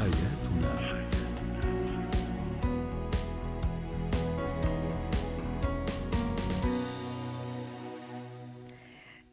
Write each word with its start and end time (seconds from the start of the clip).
حياتنا 0.00 1.00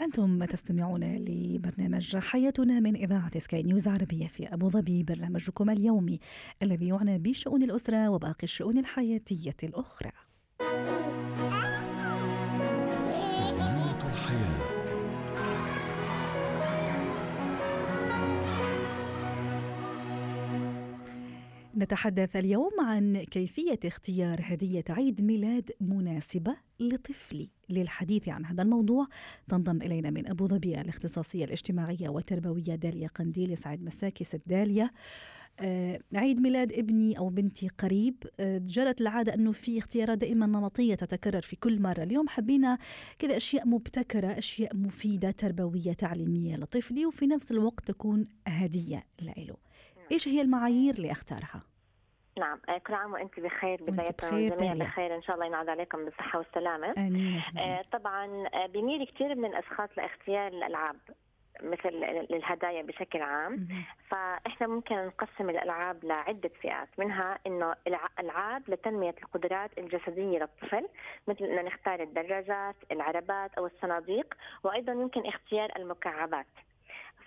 أنتم 0.02 0.46
تستمعون 0.46 1.04
لبرنامج 1.04 2.18
حياتنا 2.18 2.80
من 2.80 2.96
إذاعة 2.96 3.40
سكاي 3.40 3.64
نيوز 3.64 3.88
عربية 3.88 4.28
في 4.28 4.54
أبو 4.54 4.70
ظبي 4.70 5.04
برنامجكم 5.04 5.70
اليومي 5.70 6.20
الذي 6.64 6.88
يعنى 6.88 7.20
بشؤون 7.20 7.64
الأسرة 7.64 8.10
وباقي 8.10 8.44
الشؤون 8.44 8.78
الحياتية 8.78 9.58
الأخرى. 9.64 10.27
نتحدث 21.78 22.36
اليوم 22.36 22.72
عن 22.80 23.18
كيفية 23.18 23.80
اختيار 23.86 24.40
هدية 24.44 24.84
عيد 24.90 25.22
ميلاد 25.22 25.72
مناسبة 25.82 26.56
لطفلي 26.80 27.50
للحديث 27.70 28.30
عن 28.30 28.46
هذا 28.46 28.64
الموضوع. 28.64 29.08
تنضم 29.48 29.82
إلينا 29.82 30.10
من 30.10 30.28
أبو 30.28 30.48
ظبي 30.48 30.82
الاختصاصية 30.82 31.46
الاجتماعية 31.46 32.10
والتربوية 32.10 32.76
داليا 32.76 33.08
قنديل 33.08 33.52
يسعد 33.52 33.82
مساكي 33.82 34.24
ست 34.24 34.42
داليا. 34.50 34.90
آه 35.60 36.00
عيد 36.16 36.40
ميلاد 36.42 36.74
ابني 36.74 37.18
أو 37.18 37.30
بنتي 37.30 37.68
قريب. 37.68 38.16
آه 38.40 38.58
جرت 38.58 39.02
العادة 39.02 39.34
أنه 39.34 39.52
في 39.52 39.78
اختيارات 39.78 40.18
دائما 40.18 40.46
نمطية 40.46 40.96
تتكرر 40.96 41.42
في 41.42 41.56
كل 41.56 41.82
مرة. 41.82 42.04
اليوم 42.04 42.28
حبينا 42.28 42.78
كذا 43.20 43.38
أشياء 43.38 43.68
مبتكرة 43.68 44.38
أشياء 44.38 44.76
مفيدة 44.76 45.32
تربوية 45.32 45.94
تعليمية 45.94 46.56
لطفلي 46.56 47.06
وفي 47.06 47.28
نفس 47.28 47.52
الوقت 47.52 47.88
تكون 47.88 48.28
هدية 48.48 49.04
له 49.22 49.67
إيش 50.12 50.28
هي 50.28 50.42
المعايير 50.42 50.94
اللي 50.94 51.12
أختارها؟ 51.12 51.62
نعم 52.40 52.60
آه، 52.70 52.78
كل 52.78 52.94
عام 52.94 53.14
وأنت 53.14 53.40
بخير 53.40 53.84
بداية 53.84 54.16
والجميع 54.24 54.74
بخير 54.74 55.16
إن 55.16 55.22
شاء 55.22 55.36
الله 55.36 55.46
ينعاد 55.46 55.70
عليكم 55.70 56.06
بالصحة 56.06 56.40
والسلامة. 56.40 56.94
آمين 56.98 57.42
آه 57.58 57.82
طبعا 57.92 58.48
آه، 58.54 58.66
بميل 58.66 59.06
كثير 59.06 59.36
من 59.36 59.46
الأشخاص 59.46 59.90
لاختيار 59.98 60.48
الألعاب 60.48 60.96
مثل 61.64 61.90
للهدايا 62.30 62.82
بشكل 62.82 63.22
عام. 63.22 63.68
فإحنا 64.10 64.68
ممكن 64.68 64.96
نقسم 64.96 65.50
الألعاب 65.50 66.06
لعدة 66.06 66.52
فئات 66.62 66.90
منها 66.98 67.40
إنه 67.48 67.76
ألعاب 68.20 68.70
لتنمية 68.70 69.16
القدرات 69.24 69.78
الجسدية 69.78 70.40
للطفل 70.40 70.88
مثل 71.28 71.46
إنه 71.46 71.62
نختار 71.62 72.04
الدراجات 72.04 72.76
العربات 72.92 73.54
أو 73.54 73.66
الصناديق 73.66 74.34
وأيضا 74.64 74.94
يمكن 74.94 75.26
اختيار 75.26 75.70
المكعبات. 75.76 76.48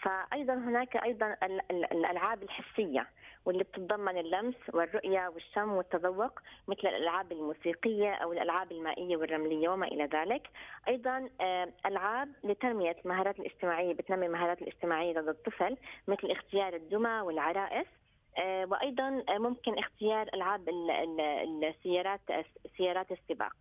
فايضا 0.03 0.55
هناك 0.55 0.97
أيضا 0.97 1.37
الألعاب 1.71 2.43
الحسية 2.43 3.07
واللي 3.45 3.65
بتتضمن 3.65 4.19
اللمس 4.19 4.55
والرؤية 4.73 5.29
والشم 5.29 5.73
والتذوق 5.73 6.41
مثل 6.69 6.89
الألعاب 6.89 7.33
الموسيقية 7.33 8.15
أو 8.15 8.33
الألعاب 8.33 8.73
المائية 8.73 9.17
والرملية 9.17 9.69
وما 9.69 9.87
إلى 9.87 10.05
ذلك. 10.05 10.43
أيضا 10.89 11.29
آه، 11.41 11.69
ألعاب 11.87 12.29
لتنمية 12.45 12.97
المهارات 13.05 13.41
الاجتماعيه 13.41 13.95
بتنمي 13.95 14.27
المهارات 14.27 14.63
الاجتماعيه 14.63 15.13
لدى 15.13 15.31
الطفل 15.31 15.77
مثل 16.09 16.31
اختيار 16.31 16.75
الدمى 16.75 17.21
والعرائس. 17.21 17.87
وأيضا 18.39 19.25
ممكن 19.31 19.79
اختيار 19.79 20.29
ألعاب 20.35 20.69
السيارات 21.65 22.21
سيارات 22.77 23.13
السباق. 23.13 23.53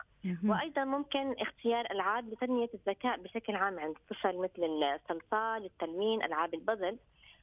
وأيضا 0.46 0.84
ممكن 0.84 1.36
اختيار 1.40 1.92
ألعاب 1.92 2.34
لتنمية 2.34 2.70
الذكاء 2.74 3.18
بشكل 3.18 3.56
عام 3.56 3.80
عند 3.80 3.96
الطفل 3.96 4.38
مثل 4.38 4.64
الصلصال، 4.64 5.66
التلمين، 5.66 6.24
ألعاب 6.24 6.54
البازل. 6.54 6.98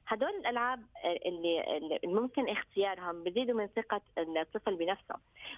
هدول 0.09 0.31
الألعاب 0.31 0.83
اللي 1.05 1.99
ممكن 2.05 2.49
اختيارهم 2.49 3.25
بزيدوا 3.25 3.59
من 3.59 3.67
ثقة 3.67 4.01
الطفل 4.19 4.77
بنفسه. 4.77 5.15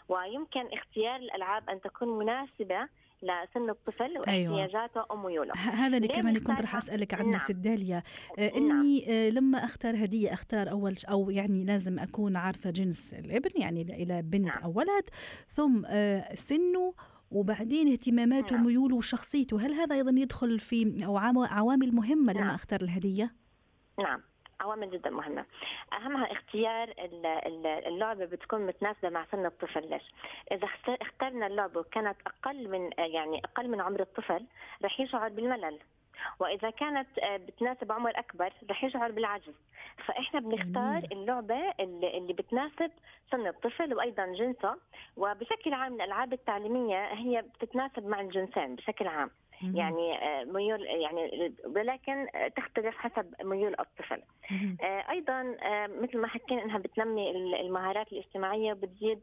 ويمكن 0.08 0.66
اختيار 0.72 1.16
الألعاب 1.16 1.70
أن 1.70 1.80
تكون 1.80 2.18
مناسبة 2.18 2.88
لسن 3.22 3.70
الطفل 3.70 4.18
واحتياجاته 4.18 5.00
أيوة. 5.00 5.12
وميوله 5.12 5.54
هذا 5.54 5.96
اللي 5.96 6.08
كمان 6.08 6.38
كنت 6.38 6.60
رح 6.60 6.76
أسألك 6.76 7.14
عنه 7.14 7.28
نعم. 7.28 7.38
ست 7.38 7.56
داليا 7.56 8.02
آه 8.38 8.52
إني 8.56 9.00
نعم. 9.00 9.10
آه 9.10 9.30
لما 9.30 9.64
أختار 9.64 10.04
هدية 10.04 10.32
أختار 10.32 10.70
أول 10.70 10.96
أو 11.10 11.30
يعني 11.30 11.64
لازم 11.64 11.98
أكون 11.98 12.36
عارفة 12.36 12.70
جنس 12.70 13.14
الابن 13.14 13.50
يعني 13.60 13.82
إلى 13.82 14.22
بنت 14.22 14.46
نعم. 14.46 14.62
أو 14.62 14.72
ولد 14.76 15.04
ثم 15.48 15.82
آه 15.86 16.34
سنه 16.34 16.94
وبعدين 17.30 17.88
اهتماماته 17.88 18.56
نعم. 18.56 18.66
وميوله 18.66 18.96
وشخصيته 18.96 19.66
هل 19.66 19.72
هذا 19.74 19.96
أيضا 19.96 20.20
يدخل 20.20 20.58
في 20.58 21.04
أو 21.04 21.16
عوامل 21.44 21.94
مهمة 21.94 22.32
لما 22.32 22.40
نعم. 22.40 22.54
أختار 22.54 22.80
الهدية 22.82 23.34
نعم 24.02 24.22
عوامل 24.60 24.90
جدا 24.90 25.10
مهمة. 25.10 25.44
أهمها 25.92 26.32
اختيار 26.32 26.94
اللعبة 27.86 28.24
بتكون 28.24 28.66
متناسبة 28.66 29.08
مع 29.08 29.26
سن 29.32 29.46
الطفل. 29.46 29.90
ليش؟ 29.90 30.02
إذا 30.52 30.68
اخترنا 30.88 31.46
اللعبة 31.46 31.80
وكانت 31.80 32.16
أقل 32.26 32.68
من 32.68 32.90
يعني 32.98 33.38
أقل 33.44 33.68
من 33.68 33.80
عمر 33.80 34.00
الطفل 34.00 34.46
رح 34.84 35.00
يشعر 35.00 35.28
بالملل. 35.28 35.78
وإذا 36.40 36.70
كانت 36.70 37.18
آه، 37.18 37.36
بتناسب 37.36 37.92
عمر 37.92 38.18
أكبر 38.18 38.52
رح 38.70 38.84
يشعر 38.84 39.10
بالعجز. 39.10 39.54
فإحنا 40.06 40.40
بنختار 40.40 41.02
اللعبة 41.12 41.74
اللي, 41.80 42.18
اللي 42.18 42.32
بتناسب 42.32 42.90
سن 43.30 43.46
الطفل 43.46 43.94
وأيضا 43.94 44.26
جنسه. 44.26 44.76
وبشكل 45.16 45.72
عام 45.72 45.94
الألعاب 45.94 46.32
التعليمية 46.32 47.04
هي 47.12 47.42
بتتناسب 47.42 48.06
مع 48.06 48.20
الجنسين 48.20 48.74
بشكل 48.76 49.06
عام. 49.06 49.30
يعني 49.62 50.18
آه، 50.18 50.44
ميول 50.44 50.82
يعني 50.82 51.52
ولكن 51.64 52.26
تختلف 52.56 52.96
حسب 52.96 53.34
ميول 53.42 53.74
الطفل. 53.80 54.22
آه، 54.82 55.10
أيضا 55.10 55.56
آه، 55.62 55.86
مثل 55.86 56.18
ما 56.18 56.28
حكينا 56.28 56.64
إنها 56.64 56.78
بتنمي 56.78 57.30
المهارات 57.60 58.12
الاجتماعية 58.12 58.72
وبتزيد 58.72 59.20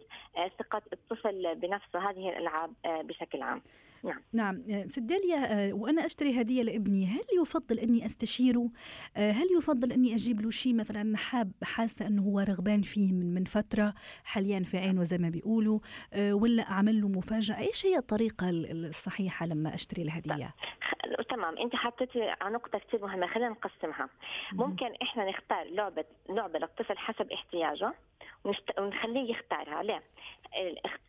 ثقة 0.59 0.81
الطفل 0.94 1.56
بنفسه 1.56 2.09
هذه 2.09 2.29
الألعاب 2.29 2.73
بشكل 2.85 3.41
عام. 3.41 3.62
نعم. 4.06 4.22
نعم. 4.68 4.88
سداليا 4.88 5.74
وأنا 5.74 6.06
أشتري 6.06 6.42
هدية 6.42 6.62
لابني 6.64 7.06
هل 7.06 7.24
يفضل 7.42 7.80
أني 7.80 8.06
أستشيره؟ 8.06 8.70
هل 9.16 9.48
يفضل 9.58 9.92
أني 9.92 10.14
أجيب 10.14 10.42
له 10.42 10.50
شيء 10.50 10.76
مثلا 10.76 11.18
حاب 11.18 11.52
حاسة 11.64 12.08
إنه 12.08 12.22
هو 12.22 12.40
رغبان 12.40 12.82
فيه 12.82 13.14
من 13.14 13.34
من 13.34 13.44
فترة 13.44 13.94
حاليا 14.24 14.60
في 14.60 14.78
عينه 14.78 15.04
زي 15.04 15.18
ما 15.18 15.30
بيقولوا 15.30 15.80
ولا 16.18 16.72
أعمل 16.72 17.02
له 17.02 17.08
مفاجأة؟ 17.08 17.60
إيش 17.60 17.86
هي 17.86 17.98
الطريقة 17.98 18.50
الصحيحة 18.50 19.46
لما 19.46 19.74
أشتري 19.74 20.02
الهدية؟ 20.02 20.56
تمام. 21.30 21.58
أنت 21.58 21.76
حطيتي 21.76 22.22
على 22.42 22.54
نقطه 22.54 22.80
كثير 22.80 23.02
مهمة. 23.02 23.28
خلينا 23.28 23.50
نقسمها. 23.50 24.10
ممكن 24.54 24.86
إحنا 25.02 25.30
نختار 25.30 25.64
لعبة 25.72 26.06
لعبة 26.30 26.60
للطفل 26.60 26.98
حسب 26.98 27.32
احتياجه. 27.32 27.94
ونخليه 28.44 29.31
يختارها 29.31 29.84
ليه؟ 29.84 30.03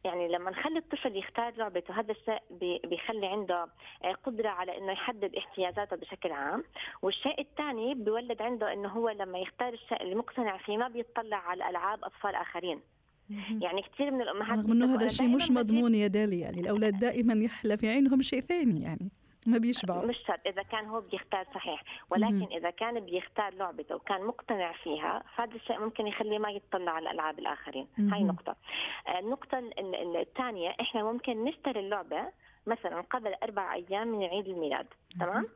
يعني 0.04 0.28
لما 0.28 0.50
نخلي 0.50 0.78
الطفل 0.78 1.16
يختار 1.16 1.52
لعبته 1.56 2.00
هذا 2.00 2.12
الشيء 2.12 2.42
بيخلي 2.86 3.26
عنده 3.26 3.68
آه، 4.04 4.12
قدرة 4.12 4.48
على 4.48 4.78
إنه 4.78 4.92
يحدد 4.92 5.34
احتياجاته 5.34 5.96
بشكل 5.96 6.32
عام. 6.32 6.64
والشيء 7.02 7.40
الثاني 7.40 7.94
بيولد 7.94 8.42
عنده 8.42 8.72
إنه 8.72 8.88
هو 8.88 9.10
لما 9.10 9.38
يختار 9.38 9.72
الشيء 9.72 10.02
اللي 10.02 10.14
مقتنع 10.14 10.58
فيه 10.58 10.76
ما 10.76 10.88
بيطلع 10.88 11.36
على 11.36 11.70
العاب 11.70 12.04
أطفال 12.04 12.34
آخرين. 12.34 12.80
يعني 13.60 13.82
كثير 13.82 14.10
من 14.10 14.22
الأمهات 14.22 14.58
رغم 14.58 14.72
إنه 14.72 14.94
هذا 14.94 15.06
الشيء 15.06 15.28
مش 15.28 15.50
مضمون 15.50 15.94
يا 15.94 16.06
دالي 16.06 16.40
يعني 16.40 16.60
الأولاد 16.60 16.98
دائما 16.98 17.34
يحلى 17.34 17.76
في 17.76 17.88
عينهم 17.88 18.22
شيء 18.22 18.40
ثاني 18.40 18.82
يعني. 18.82 19.10
ما 19.46 19.58
بيشبعوا. 19.58 20.06
مش 20.06 20.16
شرط 20.26 20.40
إذا 20.46 20.62
كان 20.62 20.86
هو 20.86 21.00
بيختار 21.00 21.46
صحيح. 21.54 21.82
ولكن 22.10 22.34
مم. 22.34 22.48
إذا 22.52 22.70
كان 22.70 23.00
بيختار 23.00 23.54
لعبته 23.54 23.94
وكان 23.94 24.24
مقتنع 24.24 24.72
فيها 24.72 25.22
فهذا 25.36 25.54
الشيء 25.54 25.80
ممكن 25.80 26.06
يخليه 26.06 26.38
ما 26.38 26.50
يطلع 26.50 26.92
على 26.92 27.10
الالعاب 27.10 27.38
الآخرين. 27.38 27.86
مم. 27.98 28.14
هاي 28.14 28.24
نقطة. 28.24 28.56
آه، 29.08 29.18
النقطة 29.18 29.62
الثانية 30.20 30.74
إحنا 30.80 31.02
ممكن 31.02 31.44
نشتري 31.44 31.80
اللعبة 31.80 32.28
مثلا 32.66 33.00
قبل 33.00 33.34
أربع 33.42 33.74
أيام 33.74 34.08
من 34.08 34.24
عيد 34.24 34.48
الميلاد 34.48 34.86
تمام؟ 35.20 35.48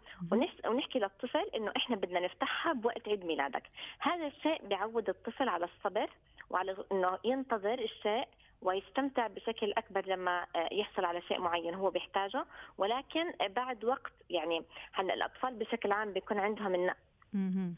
ونحكي 0.66 0.98
للطفل 0.98 1.50
إنه 1.56 1.72
إحنا 1.76 1.96
بدنا 1.96 2.20
نفتحها 2.20 2.72
بوقت 2.72 3.08
عيد 3.08 3.24
ميلادك. 3.24 3.62
هذا 3.98 4.26
الشيء 4.26 4.66
بيعود 4.68 5.08
الطفل 5.08 5.48
على 5.48 5.64
الصبر 5.64 6.10
وعلى 6.50 6.76
إنه 6.92 7.18
ينتظر 7.24 7.78
الشيء 7.78 8.24
ويستمتع 8.62 9.26
بشكل 9.26 9.72
أكبر 9.72 10.06
لما 10.06 10.46
آه، 10.56 10.68
يحصل 10.72 11.04
على 11.04 11.22
شيء 11.22 11.40
معين 11.40 11.74
هو 11.74 11.90
بيحتاجه. 11.90 12.44
ولكن 12.78 13.32
بعد 13.48 13.84
وقت 13.84 14.12
يعني 14.30 14.64
هلأ 14.92 15.14
الأطفال 15.14 15.54
بشكل 15.54 15.92
عام 15.92 16.12
بيكون 16.12 16.38
عندهم 16.38 16.74
النق 16.74 16.96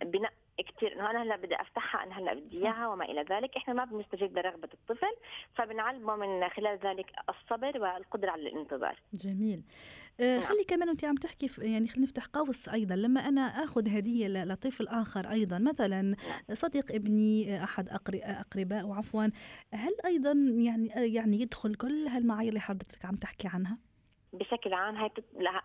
بناء 0.05 0.33
كثير 0.59 0.93
إنه 0.93 1.11
أنا 1.11 1.23
هلأ 1.23 1.37
بدي 1.37 1.55
أفتحها 1.55 2.03
أنا 2.03 2.19
هلأ 2.19 2.35
بدي 2.35 2.59
إياها 2.59 2.89
وما 2.89 3.05
إلى 3.05 3.21
ذلك. 3.31 3.57
إحنا 3.57 3.75
ما 3.75 3.85
بنستجيب 3.85 4.39
لرغبة 4.39 4.69
الطفل 4.75 5.13
فبنعلمه 5.55 6.17
من 6.17 6.49
خلال 6.49 6.79
ذلك 6.85 7.07
الصبر 7.29 7.81
والقدرة 7.81 8.31
على 8.31 8.43
الانتظار. 8.43 9.01
جميل. 9.13 9.65
آه 10.21 10.37
نعم. 10.39 10.43
خلي 10.43 10.65
كمان 10.65 10.89
انت 10.89 11.05
عم 11.05 11.15
تحكي 11.15 11.51
يعني 11.59 11.89
خلينا 11.89 12.07
نفتح 12.07 12.27
قوس 12.27 12.69
أيضا. 12.69 12.95
لما 12.95 13.21
أنا 13.21 13.41
آخذ 13.41 13.89
هدية 13.89 14.29
لطفل 14.29 14.89
آخر 14.89 15.31
أيضا 15.31 15.59
مثلا 15.59 16.03
نعم. 16.03 16.17
صديق 16.53 16.93
ابني 16.93 17.65
أحد 17.65 17.89
اقربائه 18.23 18.95
عفوا 18.95 19.25
هل 19.75 19.93
أيضا 20.05 20.33
يعني 20.57 20.89
يعني 21.15 21.41
يدخل 21.41 21.75
كل 21.75 22.07
هالمعايير 22.07 22.49
اللي 22.49 22.61
حضرتك 22.61 23.05
عم 23.05 23.15
تحكي 23.15 23.49
عنها؟ 23.49 23.79
بشكل 24.33 24.75
عام 24.75 24.97
هي 24.97 25.11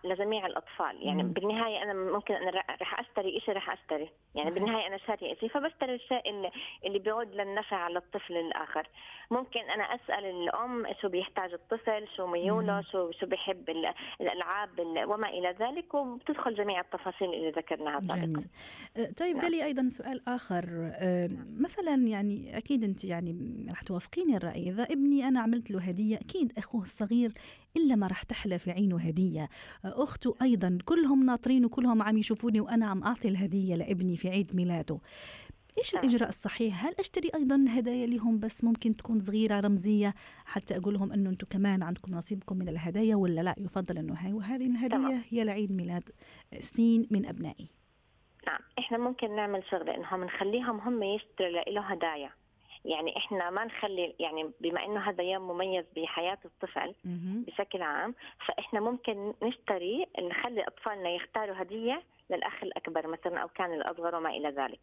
لجميع 0.03 0.45
الأطفال. 0.45 1.07
يعني 1.07 1.23
مم. 1.23 1.31
بالنهاية 1.31 1.83
أنا 1.83 1.93
ممكن 1.93 2.33
أنا 2.33 2.51
رح 2.81 2.99
أشتري 2.99 3.39
شيء 3.39 3.55
رح 3.55 3.69
أشتري. 3.69 4.09
يعني 4.35 4.51
بالنهاية 4.51 4.87
أنا 4.87 4.97
شارية 4.97 5.35
شيء 5.35 5.49
فبشتري 5.49 5.95
الشيء 5.95 6.29
اللي, 6.29 6.51
اللي 6.85 6.99
بيعود 6.99 7.35
للنفع 7.35 7.77
على 7.77 7.97
الطفل 7.99 8.37
الآخر. 8.37 8.87
ممكن 9.31 9.59
أنا 9.59 9.83
أسأل 9.83 10.25
الأم 10.25 10.87
شو 11.01 11.09
بيحتاج 11.09 11.53
الطفل 11.53 12.07
شو 12.15 12.27
ميوله 12.27 12.81
شو 12.81 13.11
شو 13.11 13.25
بيحب 13.25 13.69
الألعاب 14.21 14.69
وما 15.07 15.29
إلى 15.29 15.55
ذلك 15.59 15.93
وبتدخل 15.93 16.55
جميع 16.55 16.79
التفاصيل 16.79 17.33
اللي 17.33 17.49
ذكرناها 17.49 17.99
سابقا. 17.99 18.25
جميل. 18.25 18.45
أه، 18.97 19.11
طيب 19.19 19.35
نعم. 19.35 19.47
دلي 19.47 19.65
أيضا 19.65 19.87
سؤال 19.87 20.21
آخر. 20.27 20.65
أه، 21.01 21.29
مثلا 21.59 21.95
يعني 21.95 22.57
أكيد 22.57 22.83
أنت 22.83 23.05
يعني 23.05 23.65
رح 23.71 23.81
توافقيني 23.81 24.37
الرأي. 24.37 24.69
إذا 24.69 24.83
ابني 24.83 25.27
أنا 25.27 25.39
عملت 25.39 25.71
له 25.71 25.81
هدية 25.81 26.15
أكيد 26.15 26.53
أخوه 26.57 26.81
الصغير 26.81 27.31
إلا 27.77 27.95
ما 27.95 28.07
رح 28.07 28.23
تحلى 28.23 28.59
في 28.59 28.71
عينه 28.71 28.99
هدية 28.99 29.49
أخته 29.85 30.35
أيضا 30.41 30.77
كلهم 30.85 31.25
ناطرين 31.25 31.65
وكلهم 31.65 32.01
عم 32.01 32.17
يشوفوني 32.17 32.59
وأنا 32.61 32.85
عم 32.85 33.03
أعطي 33.03 33.27
الهدية 33.27 33.75
لابني 33.75 34.17
في 34.17 34.29
عيد 34.29 34.55
ميلاده 34.55 34.99
إيش 35.77 35.95
نعم. 35.95 36.03
الإجراء 36.03 36.29
الصحيح؟ 36.29 36.85
هل 36.85 36.93
أشتري 36.99 37.29
أيضا 37.35 37.65
هدايا 37.69 38.05
لهم 38.05 38.39
بس 38.39 38.63
ممكن 38.63 38.95
تكون 38.95 39.19
صغيرة 39.19 39.59
رمزية 39.59 40.13
حتى 40.45 40.77
أقول 40.77 40.93
لهم 40.93 41.11
إنه 41.11 41.29
أنتم 41.29 41.47
كمان 41.49 41.83
عندكم 41.83 42.15
نصيبكم 42.15 42.57
من 42.57 42.69
الهدايا 42.69 43.15
ولا 43.15 43.41
لا 43.41 43.55
يفضل 43.57 43.97
إنه 43.97 44.13
هاي 44.13 44.33
وهذه 44.33 44.65
الهدية 44.65 45.23
هي 45.29 45.43
لعيد 45.43 45.71
ميلاد 45.71 46.09
سين 46.59 47.07
من 47.11 47.25
أبنائي. 47.25 47.69
نعم 48.47 48.59
إحنا 48.79 48.97
ممكن 48.97 49.35
نعمل 49.35 49.63
شغلة 49.71 49.95
إنهم 49.95 50.23
نخليهم 50.23 50.79
هم 50.79 51.03
يشتروا 51.03 51.49
له 51.49 51.81
هدايا 51.81 52.31
يعني 52.87 53.17
إحنا 53.17 53.49
ما 53.49 53.65
نخلي 53.65 54.15
يعني 54.19 54.51
بما 54.61 54.85
إنه 54.85 55.09
هذا 55.09 55.23
يوم 55.23 55.47
مميز 55.47 55.85
بحياة 55.95 56.37
الطفل 56.45 56.95
بشكل 57.47 57.81
عام 57.81 58.15
فإحنا 58.47 58.79
ممكن 58.79 59.33
نشتري 59.43 60.05
نخلي 60.19 60.63
أطفالنا 60.67 61.09
يختاروا 61.09 61.61
هدية 61.61 62.03
للأخ 62.29 62.63
الأكبر 62.63 63.07
مثلا 63.07 63.39
أو 63.39 63.47
كان 63.47 63.73
الأصغر 63.73 64.15
وما 64.15 64.29
إلى 64.29 64.49
ذلك. 64.49 64.79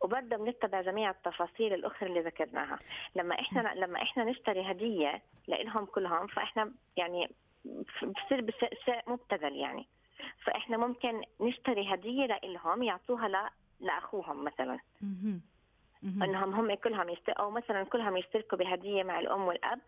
وبرضه 0.00 0.36
بنتبع 0.36 0.80
جميع 0.80 1.10
التفاصيل 1.10 1.74
الأخرى 1.74 2.08
اللي 2.08 2.20
ذكرناها. 2.20 2.78
لما 3.16 3.40
إحنا 3.40 3.74
لما 3.76 4.02
إحنا 4.02 4.24
نشتري 4.24 4.70
هدية 4.70 5.22
لهم 5.48 5.84
كلهم 5.84 6.26
فإحنا 6.26 6.72
يعني 6.96 7.30
بصير 8.02 8.54
شيء 8.84 9.00
مبتذل 9.06 9.56
يعني. 9.56 9.86
فإحنا 10.44 10.76
ممكن 10.76 11.22
نشتري 11.40 11.94
هدية 11.94 12.26
لهم 12.44 12.82
يعطوها 12.82 13.50
لأخوهم 13.80 14.44
مثلا. 14.44 14.78
إنهم 16.04 16.54
هم 16.54 16.74
كلهم 16.74 17.08
يست... 17.08 17.28
أو 17.28 17.50
مثلا 17.50 17.84
كلهم 17.84 18.16
يشتركوا 18.16 18.58
بهدية 18.58 19.02
مع 19.02 19.20
الأم 19.20 19.42
والأب 19.42 19.78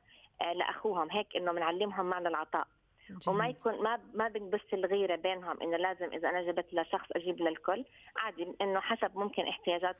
آه، 0.40 0.52
لأخوهم 0.52 1.10
هيك 1.10 1.36
إنه 1.36 1.52
بنعلمهم 1.52 2.06
معنى 2.06 2.28
العطاء. 2.28 2.66
جميل. 3.10 3.20
وما 3.28 3.48
يكون 3.48 3.82
ما 3.82 4.00
ما 4.14 4.28
بنبث 4.28 4.74
الغيرة 4.74 5.16
بينهم 5.16 5.62
إنه 5.62 5.76
لازم 5.76 6.12
إذا 6.12 6.28
أنا 6.28 6.42
جبت 6.42 6.74
لشخص 6.74 7.08
أجيب 7.16 7.40
للكل. 7.40 7.84
عادي 8.16 8.54
إنه 8.60 8.80
حسب 8.80 9.16
ممكن 9.16 9.42
احتياجات 9.48 9.96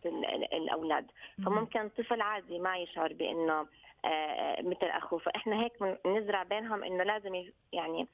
الأولاد. 0.52 1.06
فممكن 1.44 1.88
طفل 1.88 2.20
عادي 2.20 2.58
ما 2.58 2.76
يشعر 2.76 3.12
بإنه 3.12 3.67
آه 4.05 4.62
مثل 4.62 4.87
أخوه. 4.87 5.19
فإحنا 5.19 5.62
هيك 5.62 5.72
بنزرع 6.05 6.43
بينهم 6.43 6.84
إنه 6.84 7.05
لازم 7.05 7.44
يعني 7.72 8.08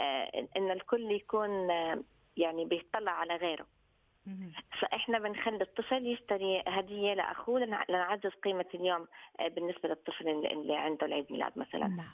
آه 0.00 0.46
انه 0.56 0.72
الكل 0.72 1.10
يكون 1.10 1.70
آه 1.70 2.02
يعني 2.36 2.64
بيطلع 2.64 3.12
على 3.12 3.36
غيره. 3.36 3.66
فإحنا 4.80 5.18
بنخلي 5.18 5.62
الطفل 5.62 6.06
يشتري 6.06 6.62
هدية 6.66 7.14
لأخوه 7.14 7.60
لنعزز 7.88 8.30
قيمة 8.44 8.64
اليوم 8.74 9.06
آه، 9.40 9.48
بالنسبة 9.48 9.88
للطفل 9.88 10.28
اللي 10.28 10.76
عنده 10.76 11.06
العيد 11.06 11.26
ميلاد 11.30 11.52
مثلا. 11.56 11.88
نعم. 11.88 12.10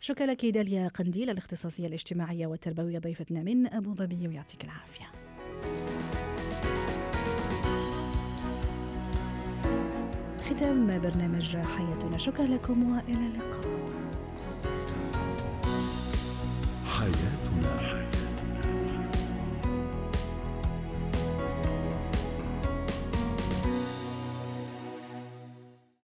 شكرا 0.00 0.26
لك 0.26 0.46
داليا 0.46 0.88
قنديل 0.88 1.30
الاختصاصية 1.30 1.86
الاجتماعية 1.86 2.46
والتربوية 2.46 2.98
ضيفتنا 2.98 3.42
من 3.42 3.66
أبو 3.66 3.94
ظبي 3.94 4.28
ويعطيك 4.28 4.64
العافية. 4.64 5.04
ختام 10.40 11.00
برنامج 11.00 11.56
حياتنا. 11.56 12.18
شكرا 12.18 12.44
لكم 12.44 12.92
وإلى 12.92 13.26
اللقاء. 13.26 13.84
حياتنا. 16.86 18.03